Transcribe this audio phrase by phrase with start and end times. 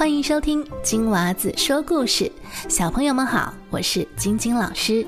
[0.00, 2.32] 欢迎收听金娃子说故事，
[2.70, 5.06] 小朋友们好，我是晶晶老师。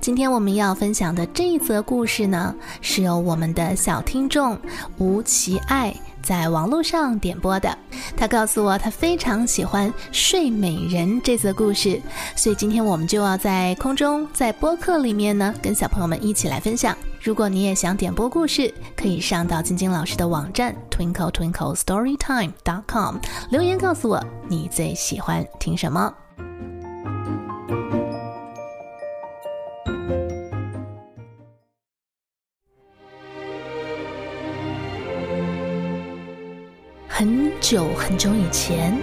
[0.00, 4.56] 今天我们要分享的这一则故事呢，是由我们的小听众
[4.98, 5.92] 吴奇爱
[6.28, 7.74] 在网络上点播的。
[8.14, 11.98] 他告诉我，他非常喜欢《睡美人》这则故事，
[12.36, 16.94] 所以今天我们就要在空中，在播客里面呢，跟小朋友们一起来分享。
[17.22, 23.16] 如果你也想点播故事，可以上到晶晶老师的网站 twinkle twinkle storytime dot com
[23.48, 26.12] 留言告诉我你最喜欢听什么。
[37.18, 38.96] 很久很久以前，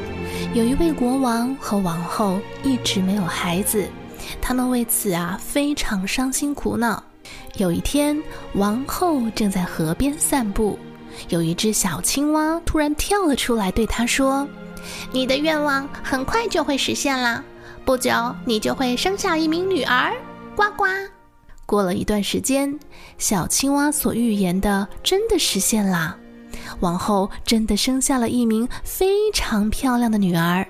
[0.54, 3.86] 有一位国王和王后一直没有孩子，
[4.42, 7.04] 他们为此啊非常伤心苦恼。
[7.58, 8.18] 有一天，
[8.54, 10.80] 王后正在河边散步，
[11.28, 14.48] 有一只小青蛙突然跳了出来，对她说
[15.12, 17.44] ：“你的愿望很快就会实现啦，
[17.84, 18.14] 不久
[18.46, 20.14] 你就会生下一名女儿。”
[20.56, 20.86] 呱呱。
[21.66, 22.80] 过了一段时间，
[23.18, 26.18] 小青蛙所预言的真的实现啦。
[26.80, 30.66] 王后真的生下了一名非常漂亮的女儿，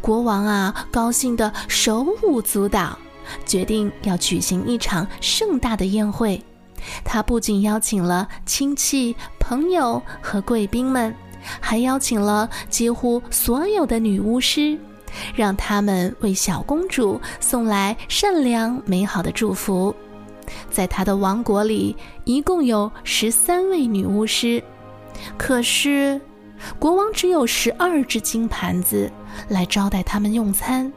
[0.00, 2.98] 国王啊，高兴得手舞足蹈，
[3.44, 6.42] 决定要举行一场盛大的宴会。
[7.02, 11.14] 他不仅邀请了亲戚、朋友和贵宾们，
[11.60, 14.78] 还邀请了几乎所有的女巫师，
[15.34, 19.94] 让他们为小公主送来善良美好的祝福。
[20.70, 24.62] 在他的王国里，一共有十三位女巫师。
[25.36, 26.20] 可是，
[26.78, 29.10] 国王只有十二只金盘子
[29.48, 30.92] 来招待他们用餐，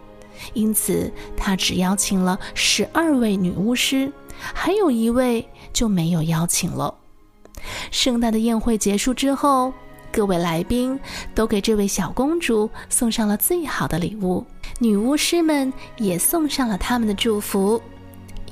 [0.53, 4.11] 因此他只邀请了十二位女巫师，
[4.53, 6.93] 还有一位就没有邀请了。
[7.91, 9.73] 盛大的宴会结束之后，
[10.11, 10.99] 各位来宾
[11.33, 14.45] 都给这位小公主送上了最好的礼物，
[14.79, 17.81] 女巫师们也送上了他们的祝福。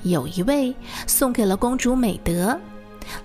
[0.03, 0.75] 有一位
[1.07, 2.59] 送给了公主美德。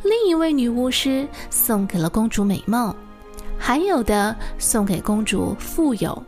[0.02, 2.94] 另一位女巫师送给了公主美貌，
[3.58, 6.22] 还有的送给公主富有。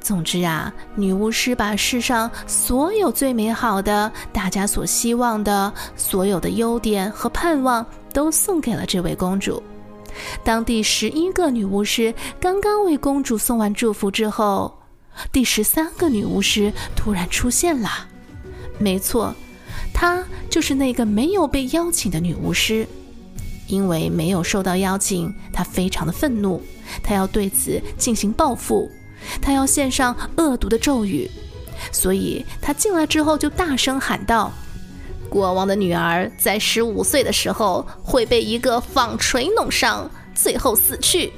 [0.00, 9.62] 总之啊，女巫师把世上所有最美好的、大家所希望的所有的优点和盼望都送给了这位公主。
[10.42, 14.78] 当第十一个女巫师刚刚为公主送完祝福之后，
[15.32, 17.88] 第十三个女巫师突然出现了。
[18.78, 19.34] 没错。
[19.94, 22.86] 她就是那个没有被邀请的女巫师，
[23.68, 26.60] 因为没有受到邀请，她非常的愤怒，
[27.02, 28.90] 她要对此进行报复，
[29.40, 31.30] 她要献上恶毒的咒语，
[31.92, 34.52] 所以她进来之后就大声喊道
[35.30, 41.32] ：“国王的女儿在十五岁的时候会被一个纺锤弄伤，最后死去。”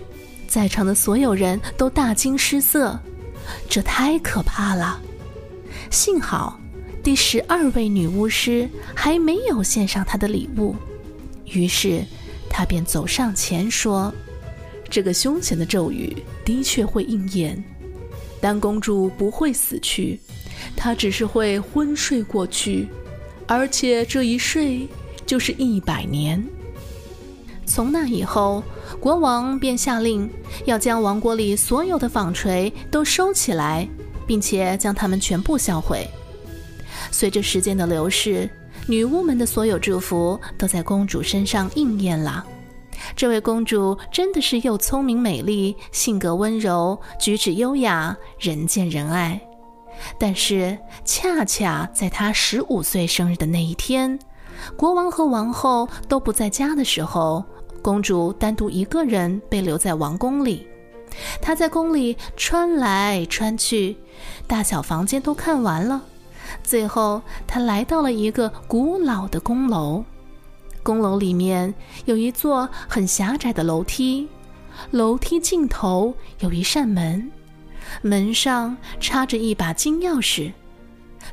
[0.48, 2.98] 在场的所有人都大惊失色，
[3.68, 4.98] 这太可怕了。
[5.90, 6.58] 幸好。
[7.06, 10.74] 第十二位女巫师还没有献上她的礼物，
[11.44, 12.02] 于是
[12.50, 14.12] 她便走上前说
[14.90, 17.62] ：“这个凶险的咒语的确会应验，
[18.40, 20.18] 但公主不会死去，
[20.76, 22.88] 她只是会昏睡过去，
[23.46, 24.88] 而且这一睡
[25.24, 26.44] 就是一百年。”
[27.64, 28.64] 从那以后，
[28.98, 30.28] 国王便下令
[30.64, 33.88] 要将王国里所有的纺锤都收起来，
[34.26, 36.04] 并且将它们全部销毁。
[37.10, 38.48] 随着时间的流逝，
[38.86, 42.44] 女巫们的所有祝福都在公主身上应验了。
[43.14, 49.40] 这位公主真的是又聪明美丽，性格温柔，举止优雅，人见人爱。
[50.18, 54.18] 但是，恰恰在她十五岁生日的那一天，
[54.76, 57.44] 国王和王后都不在家的时候，
[57.82, 60.66] 公主单独一个人被留在王宫里。
[61.40, 63.96] 她在宫里穿来穿去，
[64.46, 66.02] 大小房间都看完了。
[66.62, 70.04] 最后，他来到了一个古老的宫楼。
[70.82, 71.74] 宫楼里面
[72.04, 74.28] 有一座很狭窄的楼梯，
[74.90, 77.30] 楼梯尽头有一扇门，
[78.02, 80.52] 门上插着一把金钥匙。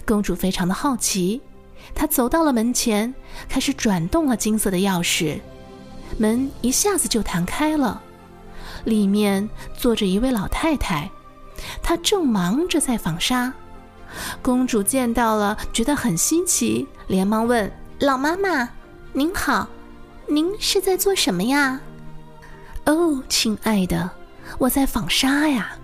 [0.05, 1.41] 公主非常的好奇，
[1.93, 3.13] 她走到了门前，
[3.47, 5.39] 开始转动了金色的钥匙，
[6.17, 8.01] 门一下子就弹开了。
[8.85, 9.47] 里面
[9.77, 11.11] 坐着一位老太太，
[11.81, 13.53] 她正忙着在纺纱。
[14.41, 18.69] 公主见到了，觉得很新奇，连忙问：“老妈妈，
[19.11, 19.67] 您好，
[20.27, 21.79] 您是在做什么呀
[22.85, 24.09] ？”“哦，亲爱的，
[24.57, 25.75] 我在纺纱呀。”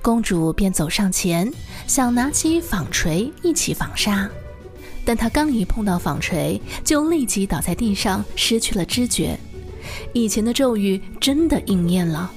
[0.00, 1.52] 公主便走上前，
[1.86, 4.30] 想拿起纺锤一起纺纱，
[5.04, 9.38] 但她刚一碰到纺锤，就立即倒在地上，失去了知觉。
[10.12, 12.30] 以前的咒语真的应验了，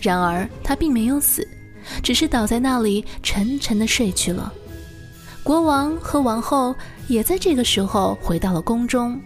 [0.00, 1.46] 然而她并没有死。
[2.02, 4.52] 只是倒在那里沉沉的睡去了。
[5.42, 6.74] 国王和王后
[7.06, 9.20] 也在这个时候回到了宫中，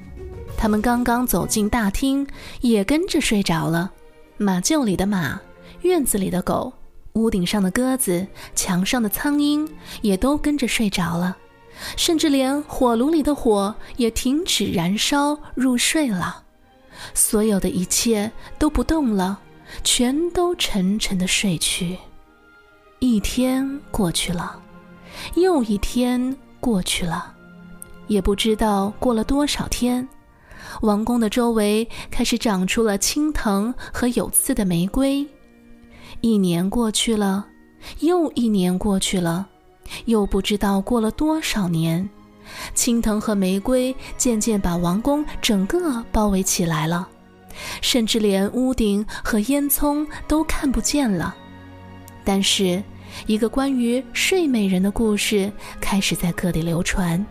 [0.57, 2.27] 他们刚刚走进大厅，
[2.61, 3.91] 也跟着睡着了。
[4.37, 5.41] 马厩里的马，
[5.83, 6.73] 院子里的狗，
[7.15, 9.67] 屋顶上的鸽子，墙上的苍蝇，
[10.03, 11.37] 也都跟着睡着了。
[11.97, 16.43] 甚至连火炉里的火也停止燃烧，入睡了。
[17.15, 19.41] 所有的一切都不动了，
[19.83, 21.97] 全都沉沉的睡去。
[23.03, 24.61] 一天过去了，
[25.35, 27.35] 又一天过去了，
[28.09, 30.07] 也不知道过了多少天，
[30.83, 35.27] 王宫的周围开始长出了青藤和有刺的玫瑰。
[36.21, 37.47] 一年过去了，
[38.01, 39.49] 又一年过去了。
[40.05, 42.07] 又不知道过了多少年，
[42.75, 47.09] 青藤和玫瑰渐渐把王宫整个包围起来了，
[47.81, 51.35] 甚至连屋顶和烟囱都看不见了。
[52.23, 52.81] 但是，
[53.27, 57.25] 一个关于睡美人的故事开始在各地流传，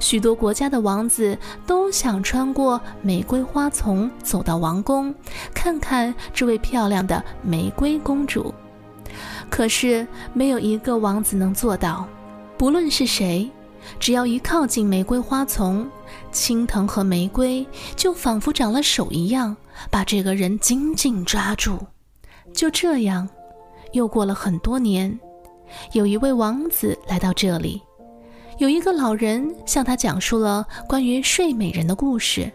[0.00, 1.36] 许多国家的王子
[1.66, 5.14] 都想穿过玫瑰花丛走到王宫，
[5.54, 8.52] 看看这位漂亮的玫瑰公主。
[9.48, 12.06] 可是没有一个王子能做到，
[12.58, 13.50] 不论是谁，
[13.98, 15.88] 只要一靠近玫瑰花丛，
[16.30, 17.66] 青藤和玫瑰
[17.96, 19.56] 就仿佛长了手一样，
[19.90, 21.78] 把这个人紧紧抓住。
[22.52, 23.26] 就这样，
[23.92, 25.18] 又过了很多年，
[25.92, 27.82] 有一位王子来到这里，
[28.58, 32.50] 有一个老人向他讲述了关于睡美人的故事。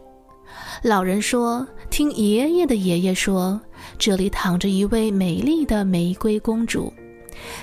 [0.83, 3.59] 老人说：“听爷爷的爷爷说。”
[3.97, 6.91] 这里躺着一位美丽的玫瑰公主，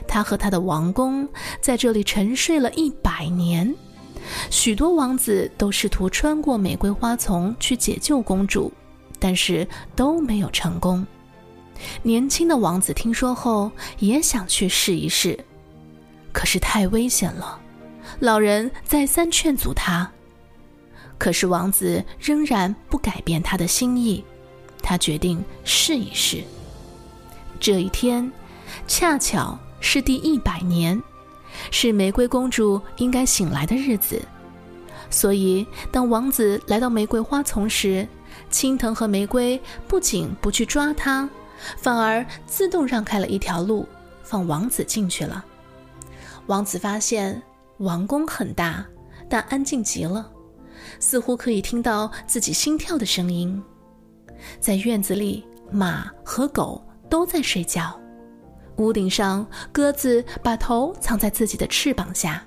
[0.06, 1.26] 她和她的王宫
[1.62, 3.75] 在这里沉睡了一百年。
[4.50, 8.70] 许多王子都试图穿过玫瑰花丛去解救公主，
[9.19, 9.66] 但是
[9.96, 11.06] 都没有成功。
[12.02, 15.38] 年轻的王子听说后也想去试一试，
[16.32, 17.60] 可是太危险了。
[18.18, 20.10] 老人再三劝阻他，
[21.18, 24.24] 可是王子仍然不改变他的心意。
[24.82, 26.42] 他决定试一试。
[27.60, 28.30] 这一天，
[28.88, 31.00] 恰巧是第一百年，
[31.70, 34.20] 是玫瑰公主应该醒来的日子。
[35.10, 38.08] 所以，当王子来到玫瑰花丛时，
[38.48, 41.28] 青藤和玫瑰不仅不去抓他，
[41.76, 43.86] 反而自动让开了一条路，
[44.22, 45.44] 放王子进去了。
[46.46, 47.40] 王子发现
[47.78, 48.84] 王宫很大，
[49.28, 50.30] 但安静极了，
[50.98, 53.62] 似乎可以听到自己心跳的声音。
[54.58, 57.98] 在院子里，马和狗都在睡觉。
[58.76, 62.42] 屋顶上，鸽子把头藏在自己的翅膀下。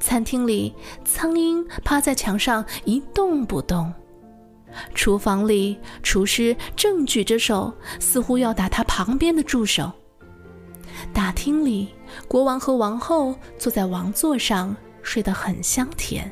[0.00, 0.74] 餐厅里，
[1.04, 3.92] 苍蝇趴在墙上一动不动。
[4.94, 9.92] 厨房里，厨师正举着手，似乎要打他旁边的助手。
[11.12, 11.88] 大厅里，
[12.26, 16.30] 国王和王后坐在王座上，睡得很香甜。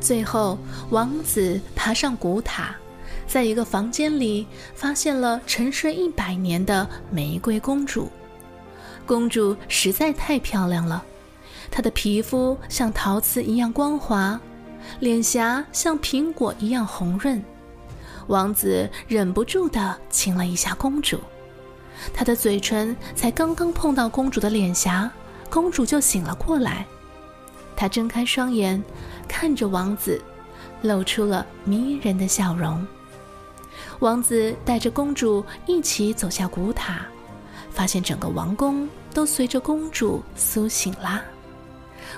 [0.00, 0.58] 最后，
[0.90, 2.74] 王子爬上古塔。
[3.26, 8.10] 在一个房间里，发现了沉睡一百年的玫瑰公主。
[9.06, 11.02] 公主实在太漂亮了，
[11.70, 14.38] 她的皮肤像陶瓷一样光滑，
[15.00, 17.42] 脸颊像苹果一样红润。
[18.28, 21.18] 王子忍不住地亲了一下公主，
[22.14, 25.10] 他的嘴唇才刚刚碰到公主的脸颊，
[25.50, 26.86] 公主就醒了过来。
[27.74, 28.82] 她睁开双眼，
[29.26, 30.20] 看着王子，
[30.82, 32.86] 露出了迷人的笑容。
[33.98, 37.00] 王子带着公主一起走下古塔，
[37.70, 41.22] 发现整个王宫都随着公主苏醒啦。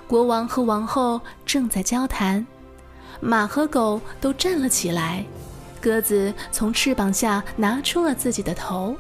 [0.07, 2.45] 国王和王后正在交谈，
[3.21, 5.25] 马和狗都站了起来，
[5.81, 8.97] 鸽子从翅膀下拿出了自己的头，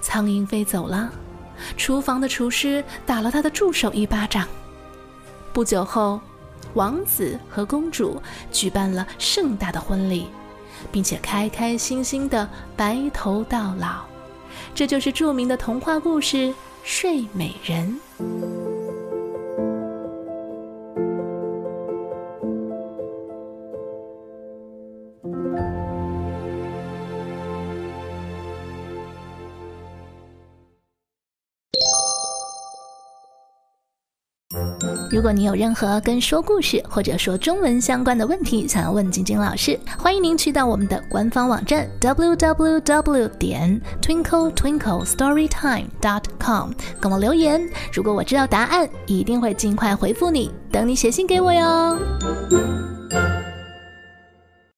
[0.00, 1.10] 苍蝇飞走了，
[1.76, 4.46] 厨房的厨师打了他的助手一巴掌。
[5.52, 6.20] 不久后，
[6.74, 8.20] 王子和公主
[8.52, 10.28] 举办了盛大的婚礼。
[10.92, 14.02] 并且开开心心的白头到老，
[14.74, 16.36] 这就是著名的童话故事
[16.84, 17.98] 《睡美人》。
[35.16, 46.70] 如果你有任何跟说故事或者说中文相关的问题，想要问晶晶老师，欢迎您去到我们的官方网站 www 点 twinkle twinkle storytime dot com
[47.00, 47.66] 跟我留言。
[47.90, 51.98] 如果我知道答案，一定会尽快回复你，等你写信给我哟。